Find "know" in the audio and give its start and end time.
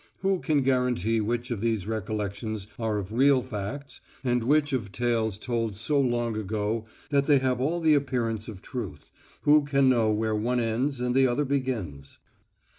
9.89-10.11